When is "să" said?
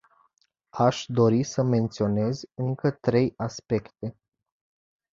1.43-1.63